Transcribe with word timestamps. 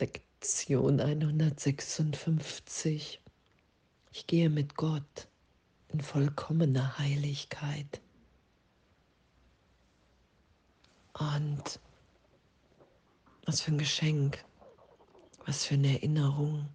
Lektion 0.00 1.00
156. 1.00 3.20
Ich 4.12 4.28
gehe 4.28 4.48
mit 4.48 4.76
Gott 4.76 5.26
in 5.88 6.00
vollkommener 6.00 6.98
Heiligkeit. 6.98 8.00
Und 11.14 11.80
was 13.44 13.60
für 13.60 13.72
ein 13.72 13.78
Geschenk, 13.78 14.44
was 15.46 15.64
für 15.64 15.74
eine 15.74 15.94
Erinnerung. 15.94 16.68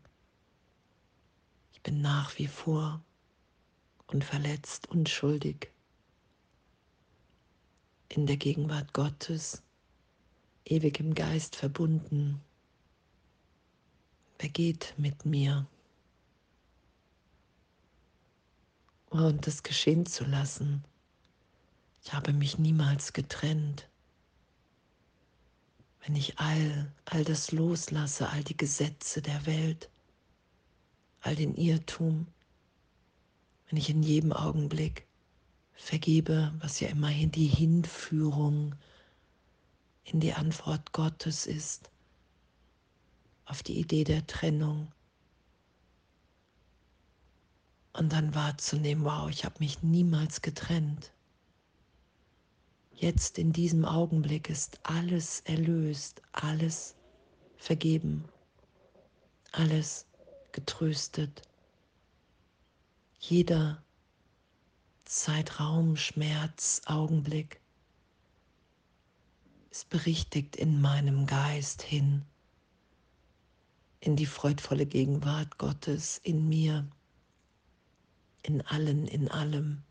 Ich 1.72 1.82
bin 1.82 2.02
nach 2.02 2.38
wie 2.38 2.48
vor 2.48 3.02
unverletzt, 4.08 4.90
unschuldig 4.90 5.72
in 8.10 8.26
der 8.26 8.36
Gegenwart 8.36 8.92
Gottes, 8.92 9.64
ewig 10.66 11.00
im 11.00 11.16
Geist 11.16 11.56
verbunden 11.56 12.42
Wer 14.40 14.50
geht 14.50 14.94
mit 14.98 15.26
mir? 15.26 15.68
Und 19.10 19.46
das 19.48 19.64
geschehen 19.64 20.06
zu 20.06 20.26
lassen. 20.26 20.84
Ich 22.04 22.14
habe 22.14 22.34
mich 22.34 22.58
niemals 22.58 23.14
getrennt. 23.14 23.88
Wenn 26.02 26.16
ich 26.16 26.38
all, 26.40 26.92
all 27.06 27.24
das 27.24 27.52
loslasse, 27.52 28.30
all 28.30 28.44
die 28.44 28.58
Gesetze 28.58 29.22
der 29.22 29.46
Welt, 29.46 29.90
all 31.22 31.36
den 31.36 31.56
Irrtum, 31.56 32.28
wenn 33.70 33.78
ich 33.78 33.90
in 33.90 34.04
jedem 34.04 34.34
Augenblick 34.34 35.08
vergebe, 35.74 36.54
was 36.60 36.80
ja 36.80 36.90
immerhin 36.90 37.32
die 37.32 37.48
Hinführung 37.48 38.76
in 40.04 40.20
die 40.20 40.34
Antwort 40.34 40.92
Gottes 40.92 41.46
ist, 41.46 41.90
auf 43.46 43.64
die 43.64 43.80
Idee 43.80 44.04
der 44.04 44.26
Trennung. 44.28 44.92
Und 47.94 48.12
dann 48.12 48.34
wahrzunehmen, 48.34 49.06
wow, 49.06 49.30
ich 49.30 49.46
habe 49.46 49.56
mich 49.60 49.84
niemals 49.84 50.42
getrennt. 50.42 51.12
Jetzt 52.96 53.38
in 53.38 53.54
diesem 53.54 53.86
Augenblick 53.86 54.50
ist 54.50 54.80
alles 54.84 55.42
erlöst, 55.42 56.22
alles 56.32 56.96
vergeben, 57.58 58.26
alles 59.52 60.08
getröstet. 60.52 61.42
Jeder 63.20 63.84
Zeitraum, 65.06 65.96
Schmerz, 65.96 66.82
Augenblick 66.86 67.60
ist 69.70 69.90
berichtigt 69.90 70.56
in 70.56 70.82
meinem 70.82 71.26
Geist 71.26 71.82
hin 71.82 72.26
in 74.04 74.18
die 74.18 74.26
freudvolle 74.26 74.86
Gegenwart 74.86 75.58
Gottes 75.58 76.20
in 76.24 76.50
mir, 76.50 76.86
in 78.42 78.62
allen, 78.64 79.08
in 79.08 79.30
allem. 79.30 79.82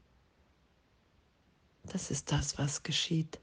Das 1.84 2.10
ist 2.10 2.30
das, 2.30 2.58
was 2.58 2.82
geschieht. 2.82 3.40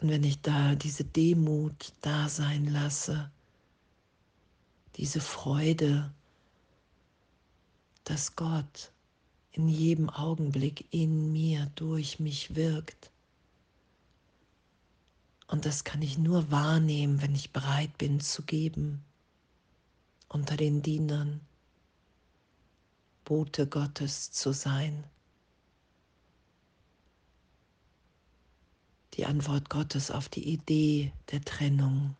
Und 0.00 0.08
wenn 0.08 0.24
ich 0.24 0.40
da 0.40 0.74
diese 0.74 1.04
Demut 1.04 1.92
da 2.00 2.28
sein 2.28 2.66
lasse, 2.66 3.30
diese 4.96 5.20
Freude, 5.20 6.12
dass 8.02 8.34
Gott 8.34 8.90
in 9.52 9.68
jedem 9.68 10.10
Augenblick 10.10 10.86
in 10.90 11.30
mir, 11.30 11.70
durch 11.76 12.18
mich 12.18 12.56
wirkt, 12.56 13.12
und 15.46 15.66
das 15.66 15.84
kann 15.84 16.02
ich 16.02 16.18
nur 16.18 16.50
wahrnehmen, 16.50 17.20
wenn 17.22 17.34
ich 17.34 17.52
bereit 17.52 17.96
bin 17.98 18.20
zu 18.20 18.42
geben 18.42 19.04
unter 20.28 20.56
den 20.56 20.82
Dienern, 20.82 21.40
Bote 23.24 23.66
Gottes 23.66 24.32
zu 24.32 24.52
sein. 24.52 25.04
Die 29.14 29.26
Antwort 29.26 29.70
Gottes 29.70 30.10
auf 30.10 30.28
die 30.28 30.48
Idee 30.48 31.12
der 31.30 31.40
Trennung 31.40 32.16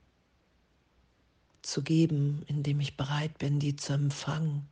zu 1.62 1.82
geben, 1.82 2.44
indem 2.46 2.78
ich 2.78 2.96
bereit 2.96 3.36
bin, 3.38 3.58
die 3.58 3.74
zu 3.74 3.94
empfangen. 3.94 4.68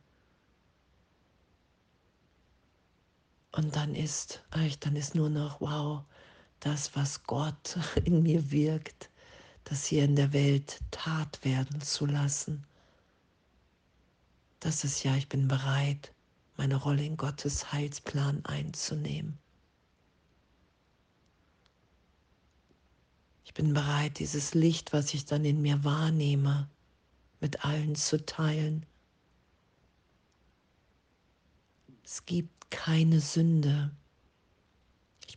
Und 3.51 3.75
dann 3.75 3.93
ist, 3.93 4.41
dann 4.79 4.95
ist 4.95 5.15
nur 5.15 5.29
noch, 5.29 5.59
wow, 5.59 6.03
das, 6.65 6.95
was 6.95 7.23
Gott 7.23 7.77
in 8.05 8.23
mir 8.23 8.51
wirkt, 8.51 9.09
das 9.65 9.85
hier 9.85 10.05
in 10.05 10.15
der 10.15 10.33
Welt 10.33 10.79
Tat 10.91 11.43
werden 11.43 11.81
zu 11.81 12.05
lassen. 12.05 12.65
Das 14.59 14.83
ist 14.83 15.03
ja, 15.03 15.15
ich 15.15 15.27
bin 15.27 15.47
bereit, 15.47 16.13
meine 16.55 16.75
Rolle 16.75 17.03
in 17.03 17.17
Gottes 17.17 17.73
Heilsplan 17.73 18.45
einzunehmen. 18.45 19.37
Ich 23.43 23.53
bin 23.53 23.73
bereit, 23.73 24.19
dieses 24.19 24.53
Licht, 24.53 24.93
was 24.93 25.13
ich 25.13 25.25
dann 25.25 25.43
in 25.43 25.61
mir 25.61 25.83
wahrnehme, 25.83 26.69
mit 27.41 27.65
allen 27.65 27.95
zu 27.95 28.25
teilen. 28.25 28.85
Es 32.03 32.25
gibt 32.25 32.71
keine 32.71 33.19
Sünde, 33.19 33.91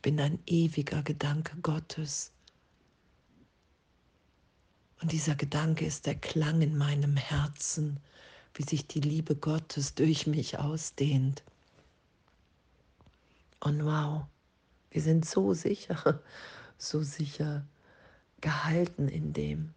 bin 0.06 0.21
ein 0.21 0.39
ewiger 0.47 1.03
Gedanke 1.03 1.56
Gottes. 1.62 2.31
Und 5.00 5.11
dieser 5.11 5.34
Gedanke 5.34 5.84
ist 5.84 6.06
der 6.06 6.15
Klang 6.15 6.62
in 6.62 6.78
meinem 6.78 7.17
Herzen, 7.17 7.99
wie 8.55 8.62
sich 8.62 8.87
die 8.87 9.00
Liebe 9.00 9.34
Gottes 9.34 9.97
durch 9.97 10.28
mich 10.28 10.61
ausdehnt. 10.61 11.43
Und 13.59 13.84
wow, 13.84 14.27
wir 14.93 15.03
sind 15.03 15.27
so 15.27 15.55
sicher, 15.55 16.23
so 16.78 17.03
sicher 17.03 17.67
gehalten 18.41 19.09
in 19.09 19.33
dem. 19.33 19.75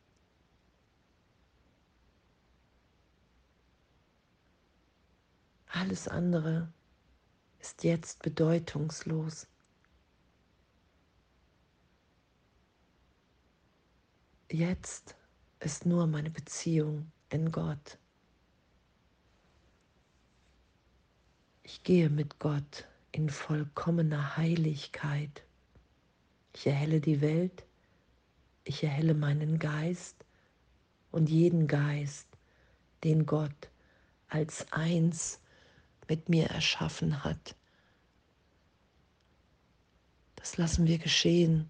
Alles 5.66 6.08
andere 6.08 6.72
ist 7.60 7.84
jetzt 7.84 8.22
bedeutungslos. 8.22 9.48
Jetzt 14.52 15.16
ist 15.60 15.86
nur 15.86 16.08
meine 16.08 16.32
Beziehung 16.32 17.12
in 17.30 17.52
Gott. 17.52 18.00
Ich 21.62 21.84
gehe 21.84 22.10
mit 22.10 22.40
Gott 22.40 22.88
in 23.12 23.30
vollkommener 23.30 24.38
Heiligkeit. 24.38 25.44
Ich 26.56 26.66
erhelle 26.66 27.00
die 27.00 27.22
Welt, 27.22 27.64
ich 28.64 28.84
erhelle 28.84 29.14
meinen 29.14 29.60
Geist 29.60 30.26
und 31.12 31.30
jeden 31.30 31.68
Geist, 31.68 32.28
den 33.04 33.28
Gott 33.28 33.70
als 34.30 34.72
eins 34.72 35.40
mit 36.08 36.28
mir 36.28 36.48
erschaffen 36.48 37.24
hat. 37.24 37.56
Das 40.38 40.58
lassen 40.58 40.88
wir 40.88 40.98
geschehen 40.98 41.70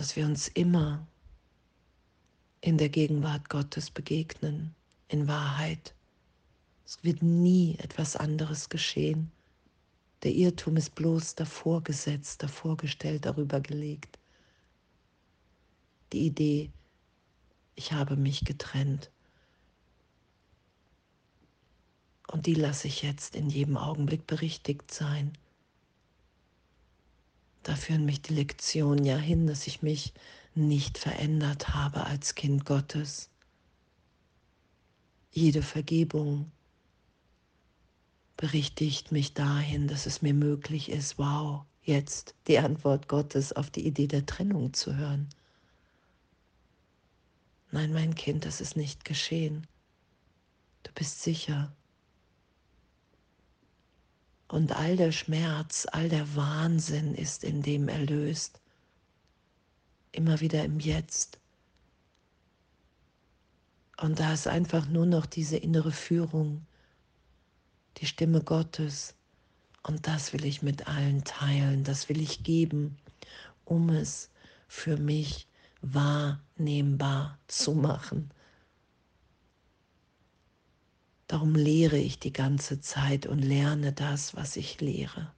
dass 0.00 0.16
wir 0.16 0.24
uns 0.24 0.48
immer 0.48 1.06
in 2.62 2.78
der 2.78 2.88
Gegenwart 2.88 3.50
Gottes 3.50 3.90
begegnen, 3.90 4.74
in 5.08 5.28
Wahrheit. 5.28 5.94
Es 6.86 7.04
wird 7.04 7.20
nie 7.20 7.76
etwas 7.80 8.16
anderes 8.16 8.70
geschehen. 8.70 9.30
Der 10.22 10.32
Irrtum 10.32 10.78
ist 10.78 10.94
bloß 10.94 11.34
davor 11.34 11.82
gesetzt, 11.82 12.42
davor 12.42 12.78
gestellt, 12.78 13.26
darüber 13.26 13.60
gelegt. 13.60 14.18
Die 16.14 16.24
Idee, 16.24 16.70
ich 17.74 17.92
habe 17.92 18.16
mich 18.16 18.46
getrennt. 18.46 19.10
Und 22.26 22.46
die 22.46 22.54
lasse 22.54 22.88
ich 22.88 23.02
jetzt 23.02 23.36
in 23.36 23.50
jedem 23.50 23.76
Augenblick 23.76 24.26
berichtigt 24.26 24.94
sein. 24.94 25.34
Da 27.62 27.76
führen 27.76 28.04
mich 28.04 28.22
die 28.22 28.34
Lektionen 28.34 29.04
ja 29.04 29.16
hin, 29.16 29.46
dass 29.46 29.66
ich 29.66 29.82
mich 29.82 30.14
nicht 30.54 30.98
verändert 30.98 31.74
habe 31.74 32.04
als 32.04 32.34
Kind 32.34 32.64
Gottes. 32.64 33.28
Jede 35.30 35.62
Vergebung 35.62 36.50
berichtigt 38.36 39.12
mich 39.12 39.34
dahin, 39.34 39.86
dass 39.86 40.06
es 40.06 40.22
mir 40.22 40.34
möglich 40.34 40.88
ist, 40.88 41.18
wow, 41.18 41.64
jetzt 41.82 42.34
die 42.46 42.58
Antwort 42.58 43.06
Gottes 43.06 43.52
auf 43.52 43.70
die 43.70 43.86
Idee 43.86 44.06
der 44.06 44.26
Trennung 44.26 44.72
zu 44.72 44.96
hören. 44.96 45.28
Nein, 47.70 47.92
mein 47.92 48.14
Kind, 48.14 48.46
das 48.46 48.60
ist 48.60 48.76
nicht 48.76 49.04
geschehen. 49.04 49.66
Du 50.82 50.90
bist 50.92 51.22
sicher. 51.22 51.72
Und 54.50 54.72
all 54.74 54.96
der 54.96 55.12
Schmerz, 55.12 55.86
all 55.92 56.08
der 56.08 56.34
Wahnsinn 56.34 57.14
ist 57.14 57.44
in 57.44 57.62
dem 57.62 57.88
erlöst. 57.88 58.60
immer 60.12 60.40
wieder 60.40 60.64
im 60.64 60.80
Jetzt. 60.80 61.38
Und 63.96 64.18
da 64.18 64.32
ist 64.32 64.48
einfach 64.48 64.88
nur 64.88 65.06
noch 65.06 65.24
diese 65.26 65.56
innere 65.56 65.92
Führung, 65.92 66.66
die 67.98 68.06
Stimme 68.06 68.42
Gottes. 68.42 69.14
Und 69.84 70.08
das 70.08 70.32
will 70.32 70.44
ich 70.44 70.62
mit 70.62 70.88
allen 70.88 71.22
teilen, 71.22 71.84
das 71.84 72.08
will 72.08 72.20
ich 72.20 72.42
geben, 72.42 72.98
um 73.64 73.88
es 73.88 74.30
für 74.66 74.96
mich 74.96 75.46
wahrnehmbar 75.80 77.38
zu 77.46 77.72
machen. 77.72 78.30
Darum 81.30 81.54
lehre 81.54 81.96
ich 81.96 82.18
die 82.18 82.32
ganze 82.32 82.80
Zeit 82.80 83.24
und 83.24 83.38
lerne 83.38 83.92
das, 83.92 84.34
was 84.34 84.56
ich 84.56 84.80
lehre. 84.80 85.32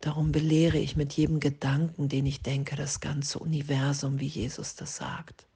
Darum 0.00 0.32
belehre 0.32 0.78
ich 0.78 0.96
mit 0.96 1.12
jedem 1.12 1.38
Gedanken, 1.38 2.08
den 2.08 2.26
ich 2.26 2.42
denke, 2.42 2.74
das 2.74 2.98
ganze 2.98 3.38
Universum, 3.38 4.18
wie 4.18 4.26
Jesus 4.26 4.74
das 4.74 4.96
sagt. 4.96 5.46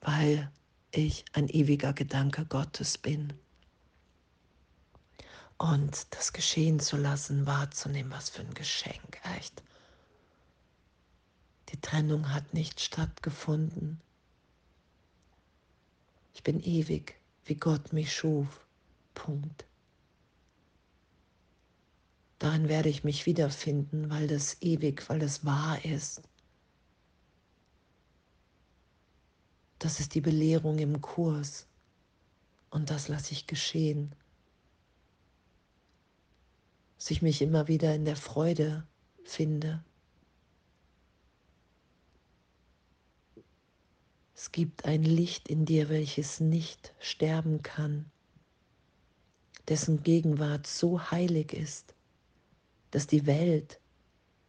Weil 0.00 0.50
ich 0.90 1.26
ein 1.34 1.50
ewiger 1.50 1.92
Gedanke 1.92 2.46
Gottes 2.46 2.96
bin. 2.96 3.34
Und 5.58 6.06
das 6.14 6.32
geschehen 6.32 6.80
zu 6.80 6.96
lassen, 6.96 7.44
wahrzunehmen, 7.44 8.10
was 8.10 8.30
für 8.30 8.40
ein 8.40 8.54
Geschenk, 8.54 9.20
echt. 9.36 9.62
Trennung 11.80 12.32
hat 12.32 12.54
nicht 12.54 12.80
stattgefunden. 12.80 14.00
Ich 16.34 16.42
bin 16.42 16.60
ewig, 16.60 17.20
wie 17.44 17.56
Gott 17.56 17.92
mich 17.92 18.14
schuf. 18.14 18.64
Punkt. 19.14 19.66
Darin 22.38 22.68
werde 22.68 22.88
ich 22.88 23.04
mich 23.04 23.26
wiederfinden, 23.26 24.08
weil 24.08 24.26
das 24.26 24.62
ewig, 24.62 25.08
weil 25.10 25.18
das 25.18 25.44
wahr 25.44 25.84
ist. 25.84 26.22
Das 29.78 30.00
ist 30.00 30.14
die 30.14 30.20
Belehrung 30.20 30.78
im 30.78 31.00
Kurs 31.00 31.66
und 32.70 32.90
das 32.90 33.08
lasse 33.08 33.32
ich 33.32 33.46
geschehen. 33.46 34.14
Dass 36.96 37.10
ich 37.10 37.20
mich 37.20 37.42
immer 37.42 37.68
wieder 37.68 37.94
in 37.94 38.04
der 38.04 38.16
Freude 38.16 38.86
finde. 39.24 39.84
Es 44.42 44.52
gibt 44.52 44.86
ein 44.86 45.02
Licht 45.02 45.48
in 45.48 45.66
dir, 45.66 45.90
welches 45.90 46.40
nicht 46.40 46.94
sterben 46.98 47.62
kann 47.62 48.10
dessen 49.68 50.02
Gegenwart 50.02 50.66
so 50.66 51.10
heilig 51.10 51.52
ist, 51.52 51.94
dass 52.90 53.06
die 53.06 53.26
Welt 53.26 53.78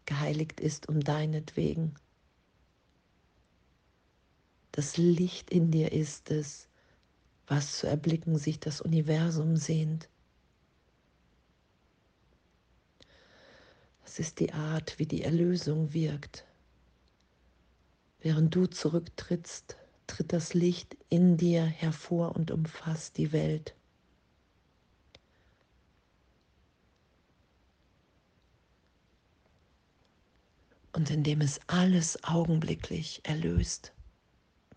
geheiligt 0.05 0.61
ist 0.61 0.87
um 0.87 1.01
deinetwegen. 1.01 1.93
Das 4.71 4.95
Licht 4.95 5.49
in 5.51 5.71
dir 5.71 5.91
ist 5.91 6.31
es, 6.31 6.69
was 7.47 7.79
zu 7.79 7.87
erblicken 7.87 8.37
sich 8.37 8.61
das 8.61 8.79
Universum 8.79 9.57
sehnt. 9.57 10.07
Das 14.03 14.19
ist 14.19 14.39
die 14.39 14.53
Art, 14.53 14.97
wie 14.99 15.05
die 15.05 15.23
Erlösung 15.23 15.93
wirkt. 15.93 16.45
Während 18.21 18.55
du 18.55 18.67
zurücktrittst, 18.67 19.77
tritt 20.11 20.33
das 20.33 20.53
Licht 20.53 20.97
in 21.09 21.37
dir 21.37 21.63
hervor 21.63 22.35
und 22.35 22.51
umfasst 22.51 23.17
die 23.17 23.31
Welt. 23.31 23.75
und 30.93 31.09
indem 31.09 31.39
es 31.39 31.59
alles 31.67 32.23
augenblicklich 32.23 33.21
erlöst, 33.23 33.93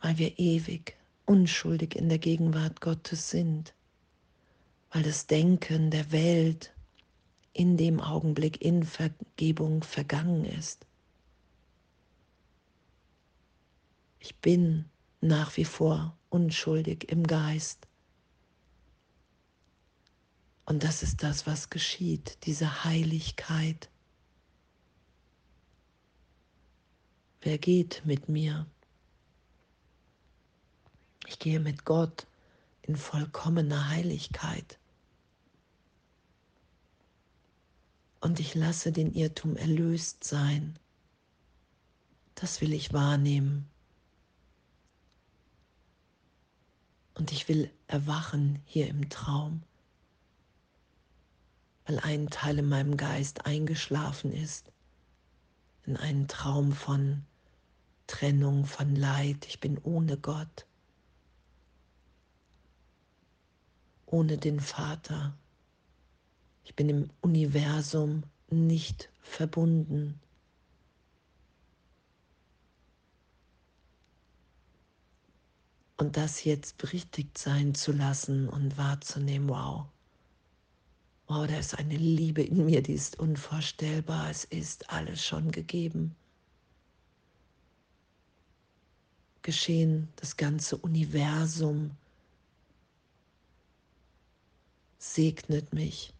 weil 0.00 0.16
wir 0.18 0.38
ewig, 0.38 0.96
unschuldig 1.26 1.96
in 1.96 2.08
der 2.08 2.18
Gegenwart 2.18 2.80
Gottes 2.80 3.30
sind, 3.30 3.74
weil 4.92 5.02
das 5.02 5.26
Denken 5.26 5.90
der 5.90 6.12
Welt 6.12 6.72
in 7.52 7.76
dem 7.76 8.00
Augenblick 8.00 8.62
in 8.62 8.84
Vergebung 8.84 9.82
vergangen 9.82 10.44
ist. 10.44 10.86
Ich 14.20 14.36
bin 14.36 14.86
nach 15.24 15.56
wie 15.56 15.64
vor 15.64 16.16
unschuldig 16.28 17.10
im 17.10 17.26
Geist. 17.26 17.86
Und 20.64 20.84
das 20.84 21.02
ist 21.02 21.22
das, 21.22 21.46
was 21.46 21.70
geschieht, 21.70 22.38
diese 22.44 22.84
Heiligkeit 22.84 23.90
Wer 27.44 27.58
geht 27.58 28.00
mit 28.06 28.30
mir? 28.30 28.66
Ich 31.26 31.38
gehe 31.38 31.60
mit 31.60 31.84
Gott 31.84 32.26
in 32.80 32.96
vollkommener 32.96 33.90
Heiligkeit. 33.90 34.78
Und 38.20 38.40
ich 38.40 38.54
lasse 38.54 38.92
den 38.92 39.12
Irrtum 39.12 39.58
erlöst 39.58 40.24
sein. 40.24 40.78
Das 42.34 42.62
will 42.62 42.72
ich 42.72 42.94
wahrnehmen. 42.94 43.68
Und 47.14 47.32
ich 47.32 47.48
will 47.48 47.70
erwachen 47.86 48.60
hier 48.64 48.88
im 48.88 49.08
Traum, 49.08 49.62
weil 51.86 51.98
ein 52.00 52.28
Teil 52.28 52.58
in 52.58 52.68
meinem 52.68 52.96
Geist 52.96 53.46
eingeschlafen 53.46 54.32
ist, 54.32 54.72
in 55.86 55.96
einen 55.96 56.28
Traum 56.28 56.72
von 56.72 57.24
Trennung, 58.06 58.66
von 58.66 58.96
Leid. 58.96 59.46
Ich 59.46 59.60
bin 59.60 59.78
ohne 59.78 60.16
Gott, 60.16 60.66
ohne 64.06 64.36
den 64.36 64.60
Vater. 64.60 65.36
Ich 66.64 66.74
bin 66.74 66.88
im 66.88 67.10
Universum 67.20 68.24
nicht 68.50 69.10
verbunden. 69.20 70.20
Und 75.96 76.16
das 76.16 76.44
jetzt 76.44 76.78
berichtigt 76.78 77.38
sein 77.38 77.74
zu 77.74 77.92
lassen 77.92 78.48
und 78.48 78.76
wahrzunehmen, 78.76 79.48
wow, 79.48 79.86
wow, 81.28 81.46
da 81.46 81.58
ist 81.58 81.78
eine 81.78 81.96
Liebe 81.96 82.42
in 82.42 82.64
mir, 82.66 82.82
die 82.82 82.94
ist 82.94 83.18
unvorstellbar, 83.18 84.30
es 84.30 84.44
ist 84.44 84.90
alles 84.90 85.24
schon 85.24 85.52
gegeben. 85.52 86.16
geschehen, 89.44 90.08
das 90.16 90.36
ganze 90.36 90.76
Universum 90.76 91.92
segnet 94.98 95.72
mich. 95.72 96.12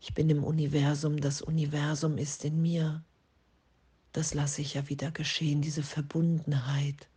Ich 0.00 0.14
bin 0.14 0.30
im 0.30 0.42
Universum, 0.42 1.20
das 1.20 1.42
Universum 1.42 2.16
ist 2.16 2.44
in 2.44 2.62
mir. 2.62 3.04
Das 4.12 4.34
lasse 4.34 4.60
ich 4.62 4.74
ja 4.74 4.88
wieder 4.88 5.10
geschehen, 5.10 5.62
diese 5.62 5.82
Verbundenheit, 5.82 7.08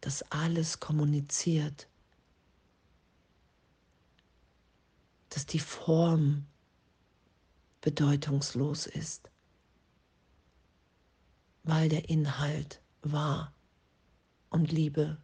dass 0.00 0.22
alles 0.32 0.80
kommuniziert, 0.80 1.88
dass 5.28 5.46
die 5.46 5.60
Form 5.60 6.46
bedeutungslos 7.80 8.86
ist 8.86 9.30
weil 11.66 11.88
der 11.88 12.08
Inhalt 12.08 12.80
war 13.02 13.52
und 14.50 14.70
Liebe. 14.70 15.18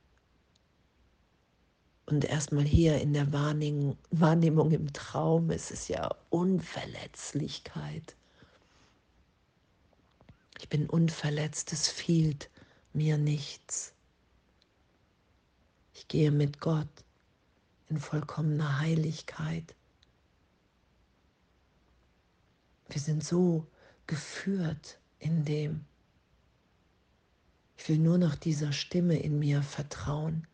Und 2.07 2.25
erstmal 2.25 2.65
hier 2.65 3.01
in 3.01 3.13
der 3.13 3.33
Wahrnehmung, 3.33 3.97
Wahrnehmung 4.11 4.73
im 4.73 4.93
Traum 4.93 5.51
ist 5.51 5.71
es 5.71 5.87
ja 5.87 6.11
Unverletzlichkeit. 6.31 8.17
Bin 10.73 10.89
unverletzt, 10.89 11.75
es 11.75 11.89
fehlt 11.89 12.49
mir 12.95 13.19
nichts. 13.19 13.93
Ich 15.93 16.09
gehe 16.09 16.31
mit 16.31 16.61
Gott 16.61 16.89
in 17.91 17.99
vollkommener 17.99 18.79
Heiligkeit. 18.79 19.75
Wir 22.89 23.03
sind 23.03 23.23
so 23.23 23.67
geführt 24.07 24.99
in 25.19 25.45
dem, 25.45 25.85
ich 27.77 27.91
will 27.91 27.99
nur 27.99 28.17
noch 28.17 28.35
dieser 28.35 28.73
Stimme 28.73 29.19
in 29.19 29.39
mir 29.39 29.63
vertrauen. 29.63 30.47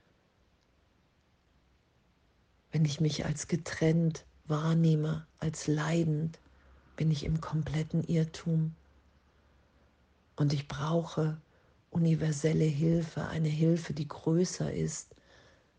Wenn 2.73 2.85
ich 2.85 3.01
mich 3.01 3.25
als 3.25 3.47
getrennt 3.47 4.27
wahrnehme, 4.47 5.29
als 5.39 5.69
leidend, 5.69 6.41
bin 6.97 7.13
ich 7.13 7.23
im 7.23 7.41
kompletten 7.41 8.03
Irrtum. 8.03 8.75
Und 10.38 10.52
ich 10.52 10.68
brauche 10.68 11.40
universelle 11.90 12.64
Hilfe, 12.64 13.26
eine 13.26 13.49
Hilfe, 13.49 13.92
die 13.92 14.07
größer 14.07 14.73
ist 14.73 15.16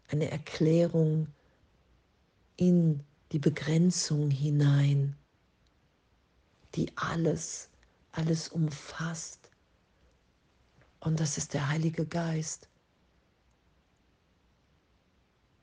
eine 0.10 0.30
Erklärung 0.30 1.28
in 2.58 3.02
die 3.32 3.40
Begrenzung 3.40 4.30
hinein, 4.30 5.16
die 6.76 6.92
alles, 6.98 7.70
alles 8.12 8.50
umfasst. 8.50 9.50
Und 11.00 11.22
das 11.22 11.38
ist 11.38 11.54
der 11.54 11.70
Heilige 11.70 12.06
Geist. 12.06 12.68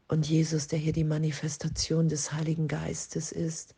Und 0.08 0.26
Jesus, 0.26 0.68
der 0.68 0.78
hier 0.78 0.94
die 0.94 1.04
Manifestation 1.04 2.08
des 2.08 2.32
Heiligen 2.32 2.66
Geistes 2.66 3.30
ist, 3.30 3.74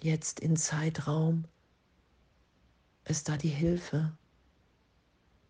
jetzt 0.00 0.38
in 0.38 0.56
Zeitraum, 0.56 1.46
ist 3.06 3.28
da 3.28 3.36
die 3.36 3.48
Hilfe. 3.48 4.16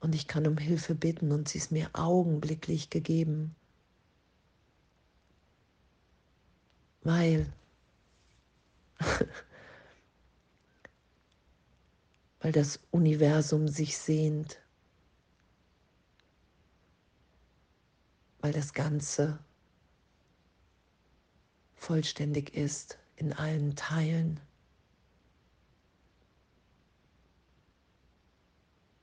Und 0.01 0.15
ich 0.15 0.29
kann 0.29 0.47
um 0.47 0.59
Hilfe 0.59 0.95
bitten 0.95 1.33
und 1.33 1.49
sie 1.49 1.59
ist 1.59 1.73
mir 1.73 1.91
augenblicklich 1.95 2.91
gegeben. 2.91 3.57
Weil, 7.03 7.53
weil 12.41 12.53
das 12.53 12.79
Universum 12.91 13.69
sich 13.69 13.97
sehnt, 13.97 14.61
weil 18.41 18.53
das 18.53 18.75
Ganze 18.75 19.39
vollständig 21.75 22.55
ist 22.55 22.99
in 23.17 23.33
allen 23.33 23.77
Teilen. 23.77 24.41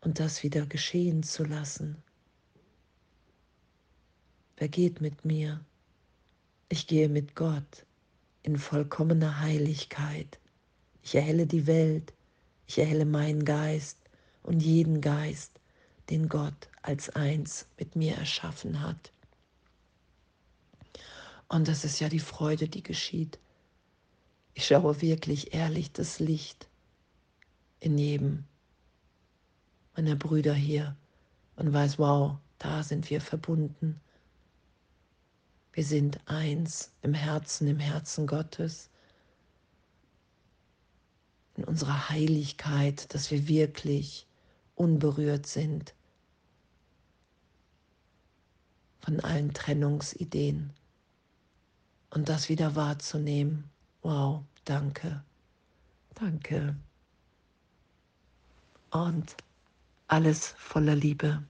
Und 0.04 0.20
das 0.20 0.44
wieder 0.44 0.66
geschehen 0.66 1.24
zu 1.24 1.46
lassen. 1.46 1.96
Wer 4.58 4.68
geht 4.68 5.00
mit 5.00 5.24
mir? 5.24 5.64
Ich 6.68 6.88
gehe 6.88 7.08
mit 7.08 7.36
Gott 7.36 7.86
in 8.42 8.58
vollkommener 8.58 9.40
Heiligkeit. 9.40 10.40
Ich 11.04 11.16
erhelle 11.16 11.48
die 11.48 11.68
Welt, 11.68 12.14
ich 12.68 12.80
erhelle 12.80 13.06
meinen 13.06 13.46
Geist 13.46 13.98
und 14.44 14.60
jeden 14.60 15.00
Geist, 15.00 15.52
den 16.10 16.28
Gott 16.28 16.68
als 16.82 17.10
eins 17.10 17.66
mit 17.78 17.96
mir 17.96 18.16
erschaffen 18.16 18.82
hat. 18.82 19.14
Und 21.48 21.70
das 21.70 21.86
ist 21.86 22.02
ja 22.02 22.10
die 22.10 22.20
Freude, 22.20 22.68
die 22.68 22.84
geschieht. 22.84 23.40
Ich 24.54 24.66
schaue 24.66 25.02
wirklich 25.02 25.54
ehrlich 25.54 25.94
das 25.94 26.20
Licht 26.20 26.68
in 27.80 27.98
jedem 27.98 28.44
meiner 29.96 30.16
Brüder 30.16 30.54
hier 30.54 30.96
und 31.56 31.72
weiß, 31.72 32.00
wow, 32.00 32.38
da 32.58 32.84
sind 32.84 33.10
wir 33.10 33.22
verbunden. 33.22 34.00
Wir 35.74 35.84
sind 35.84 36.20
eins 36.28 36.92
im 37.02 37.14
Herzen, 37.14 37.68
im 37.68 37.80
Herzen 37.80 38.28
Gottes, 38.28 38.90
in 41.56 41.64
unserer 41.64 42.10
Heiligkeit, 42.10 43.14
dass 43.14 43.32
wir 43.32 43.48
wirklich 43.48 44.28
unberührt 44.76 45.46
sind 45.46 45.94
von 49.02 49.20
allen 49.20 49.54
Trennungsideen 49.54 50.72
und 52.12 52.30
das 52.30 52.50
wieder 52.50 52.76
wahrzunehmen. 52.76 53.70
Wow, 54.02 54.44
danke, 54.66 55.24
danke. 56.16 56.76
Und 58.92 59.36
alles 60.14 60.54
voller 60.58 60.96
Liebe. 60.96 61.44